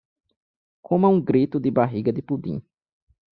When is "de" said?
1.59-1.69, 2.11-2.23